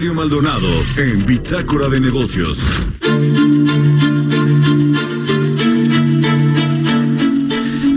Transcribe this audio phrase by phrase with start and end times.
[0.00, 2.64] Mario Maldonado en Bitácora de Negocios.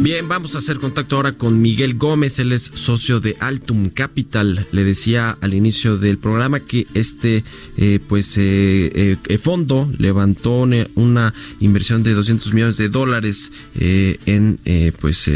[0.02, 4.68] Bien, vamos a hacer contacto ahora con Miguel Gómez, él es socio de Altum Capital.
[4.72, 7.46] Le decía al inicio del programa que este
[7.78, 14.60] eh, pues eh, eh, fondo levantó una inversión de 200 millones de dólares en
[15.00, 15.32] pues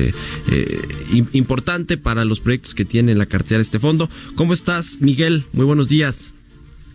[1.31, 4.09] importante para los proyectos que tiene en la cartera este fondo.
[4.36, 5.45] ¿Cómo estás, Miguel?
[5.53, 6.34] Muy buenos días.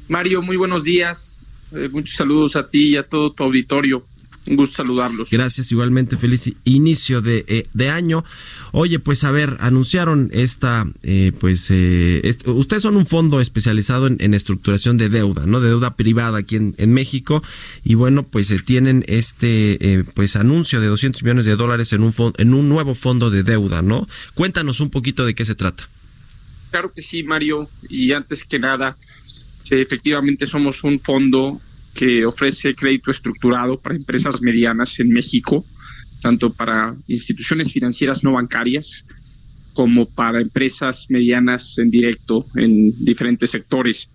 [0.09, 1.47] Mario, muy buenos días.
[1.91, 4.05] muchos saludos a ti y a todo tu auditorio.
[4.45, 5.31] Un gusto saludarlos.
[5.31, 8.25] Gracias, igualmente feliz inicio de, eh, de año.
[8.73, 14.35] Oye, pues a ver, anunciaron esta, eh, pues, eh, ustedes son un fondo especializado en,
[14.35, 15.61] estructuración de deuda, ¿no?
[15.61, 17.45] De deuda privada aquí en, en México.
[17.85, 22.55] Y bueno, pues tienen este, pues, anuncio de 200 millones de dólares en un, en
[22.55, 24.09] un nuevo fondo de deuda, ¿no?
[24.35, 25.89] Cuéntanos un poquito de qué se trata.
[26.73, 27.69] Claro que sí, Mario.
[27.89, 28.97] Y antes que nada,
[29.71, 31.61] efectivamente somos un fondo
[31.95, 35.65] que ofrece crédito estructurado para empresas medianas en México,
[36.21, 39.05] tanto para instituciones financieras no bancarias
[39.73, 44.09] como para empresas medianas en directo en diferentes sectores.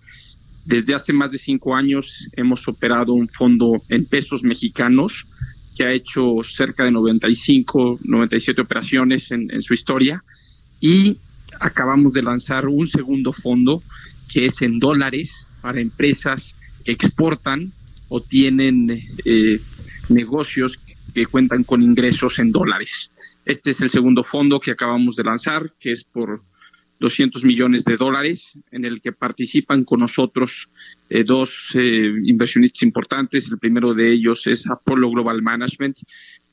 [0.64, 5.26] Desde hace más de cinco años hemos operado un fondo en pesos mexicanos
[5.76, 10.22] que ha hecho cerca de 95, 97 operaciones en, en su historia
[10.80, 11.16] y
[11.60, 13.82] acabamos de lanzar un segundo fondo
[14.28, 17.72] que es en dólares para empresas que exportan
[18.08, 18.90] o tienen
[19.24, 19.60] eh,
[20.08, 20.78] negocios
[21.14, 23.10] que cuentan con ingresos en dólares.
[23.44, 26.42] Este es el segundo fondo que acabamos de lanzar, que es por
[27.00, 30.68] 200 millones de dólares, en el que participan con nosotros
[31.08, 33.48] eh, dos eh, inversionistas importantes.
[33.50, 35.96] El primero de ellos es Apollo Global Management,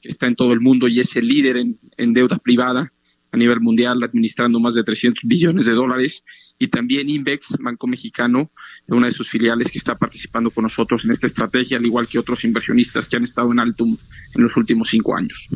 [0.02, 1.58] que está en todo el mundo y es el líder
[1.98, 2.92] en deuda privada
[3.36, 6.24] a nivel mundial, administrando más de 300 billones de dólares
[6.58, 8.50] y también Invex, Banco Mexicano,
[8.88, 12.18] una de sus filiales que está participando con nosotros en esta estrategia, al igual que
[12.18, 13.98] otros inversionistas que han estado en Altum
[14.34, 15.50] en los últimos cinco años.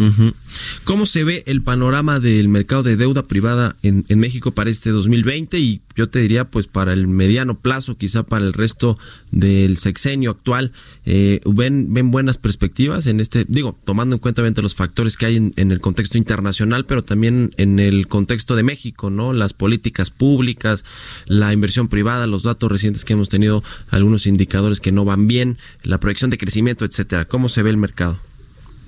[0.83, 5.59] ¿Cómo se ve el panorama del mercado de deuda privada en, México para este 2020
[5.59, 8.97] y yo te diría pues para el mediano plazo, quizá para el resto
[9.31, 10.73] del sexenio actual?
[11.05, 15.37] Eh, ¿ven, ¿Ven buenas perspectivas en este, digo, tomando en cuenta los factores que hay
[15.37, 19.33] en, en el contexto internacional, pero también en el contexto de México, ¿no?
[19.33, 20.85] Las políticas públicas,
[21.27, 25.57] la inversión privada, los datos recientes que hemos tenido, algunos indicadores que no van bien,
[25.83, 27.25] la proyección de crecimiento, etcétera.
[27.25, 28.19] ¿Cómo se ve el mercado?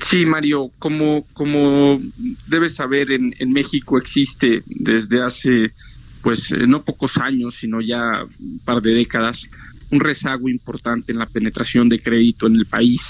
[0.07, 1.99] Sí, Mario, como, como
[2.47, 5.73] debes saber, en, en México existe desde hace,
[6.23, 9.43] pues, eh, no pocos años, sino ya un par de décadas,
[9.91, 13.01] un rezago importante en la penetración de crédito en el país.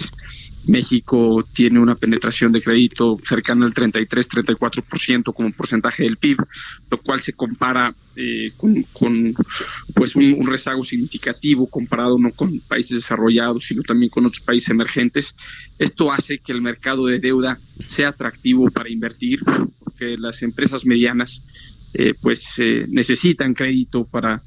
[0.65, 6.37] México tiene una penetración de crédito cercana al 33-34% como porcentaje del PIB,
[6.89, 9.33] lo cual se compara eh, con,
[9.95, 15.33] pues un, rezago significativo comparado no con países desarrollados, sino también con otros países emergentes.
[15.79, 17.57] Esto hace que el mercado de deuda
[17.87, 19.39] sea atractivo para invertir,
[19.79, 21.41] porque las empresas medianas
[21.93, 24.43] eh, pues eh, necesitan crédito para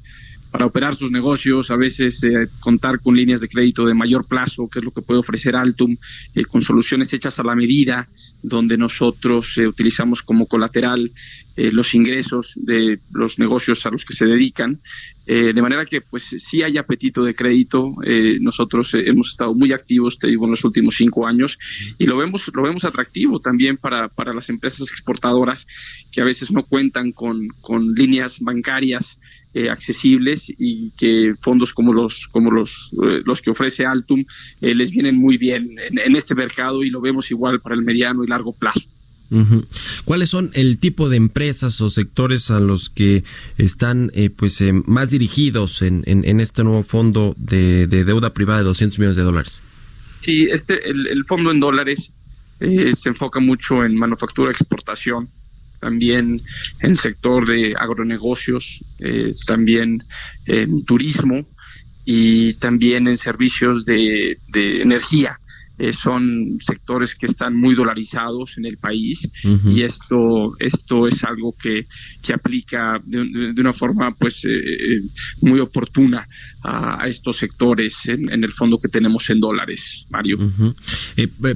[0.55, 4.69] para operar sus negocios, a veces eh, contar con líneas de crédito de mayor plazo,
[4.69, 5.97] que es lo que puede ofrecer Altum,
[6.33, 8.07] eh, con soluciones hechas a la medida,
[8.41, 11.11] donde nosotros eh, utilizamos como colateral
[11.55, 14.81] los ingresos de los negocios a los que se dedican,
[15.25, 17.95] de manera que pues sí hay apetito de crédito.
[18.41, 21.57] nosotros hemos estado muy activos, te digo, en los últimos cinco años
[21.97, 25.65] y lo vemos lo vemos atractivo también para para las empresas exportadoras
[26.11, 29.19] que a veces no cuentan con con líneas bancarias
[29.53, 34.25] eh, accesibles y que fondos como los como los eh, los que ofrece Altum
[34.61, 38.23] eh, les vienen muy bien en, este mercado y lo vemos igual para el mediano
[38.23, 38.89] y largo plazo.
[40.05, 43.23] ¿Cuáles son el tipo de empresas o sectores a los que
[43.57, 46.03] están pues más dirigidos en,
[46.39, 49.61] este nuevo fondo de, deuda privada de 200 millones de dólares?
[50.21, 52.11] Sí, este el, fondo en dólares
[52.59, 55.29] se enfoca mucho en manufactura, exportación,
[55.85, 56.41] también
[56.81, 60.03] en el sector de agronegocios, eh, también
[60.47, 61.45] en turismo
[62.05, 65.39] y también en servicios de, energía.
[65.77, 71.53] Eh, son sectores que están muy dolarizados en el país y esto esto es algo
[71.61, 71.87] que,
[72.21, 75.01] que aplica de, una forma pues eh, eh,
[75.41, 76.27] muy oportuna
[76.63, 80.37] a, estos sectores en, el fondo que tenemos en dólares Mario.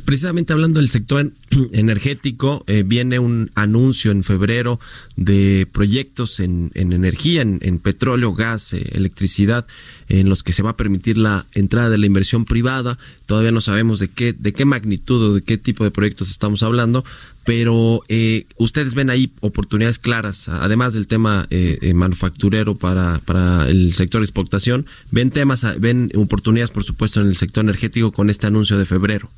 [0.06, 1.32] Precisamente hablando del sector
[1.72, 4.80] energético viene un anuncio en febrero
[5.16, 9.66] de proyectos en, en energía en, en petróleo gas electricidad
[10.10, 12.98] en los que se va a permitir la entrada de la inversión privada.
[13.26, 16.64] Todavía no sabemos de qué, de qué magnitud o de qué tipo de proyectos estamos
[16.64, 17.04] hablando,
[17.46, 23.70] pero eh, ustedes ven ahí oportunidades claras, además del tema eh, eh, manufacturero para, para
[23.70, 28.30] el sector de exportación, ven temas, ven oportunidades, por supuesto, en el sector energético con
[28.30, 29.30] este anuncio de febrero.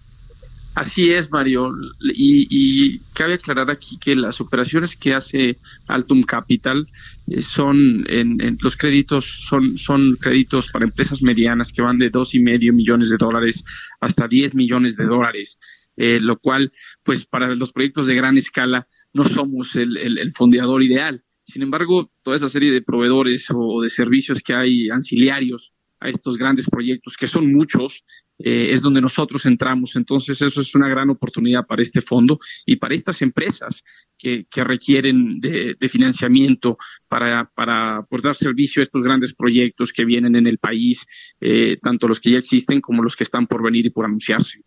[0.76, 1.74] Así es, Mario.
[2.02, 5.58] Y, cabe aclarar aquí que las operaciones que hace
[5.88, 6.88] Altum Capital
[7.28, 12.34] eh, son en, los créditos son son créditos para empresas medianas que van de dos
[12.34, 13.64] y medio millones de dólares
[14.00, 15.60] hasta 10 millones de dólares.
[15.98, 16.72] Eh, lo cual,
[17.04, 20.32] pues para los proyectos de gran escala no somos el, el,
[20.84, 21.22] ideal.
[21.44, 26.38] Sin embargo, toda esa serie de proveedores o de servicios que hay ancillarios a estos
[26.38, 28.04] grandes proyectos, que son muchos,
[28.44, 29.96] eh, es donde nosotros entramos.
[29.96, 33.84] Entonces, eso es una gran oportunidad para este fondo y para estas empresas
[34.18, 36.78] que, que requieren de, financiamiento
[37.08, 41.06] para, para dar servicio a estos grandes proyectos que vienen en el país,
[41.40, 44.62] eh, tanto los que ya existen como los que están por venir y por anunciarse.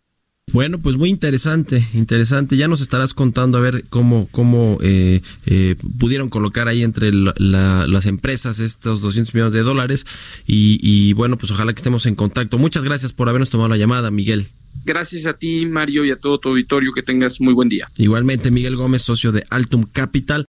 [0.53, 2.55] Bueno, pues muy interesante, interesante.
[2.55, 8.05] Ya nos estarás contando a ver cómo, cómo eh, eh, pudieron colocar ahí entre las
[8.05, 10.05] empresas estos 200 millones de dólares
[10.45, 12.57] y, bueno, pues ojalá que estemos en contacto.
[12.57, 14.49] Muchas gracias por habernos tomado la llamada, Miguel.
[14.85, 16.91] Gracias a ti, Mario, y a todo tu auditorio.
[16.93, 17.89] Que tengas muy buen día.
[17.97, 20.45] Igualmente, Miguel Gómez, socio de Altum Capital.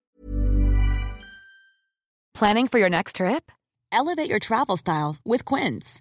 [2.32, 3.52] Planning for your next trip?
[3.92, 6.00] Elevate your travel style with Quince.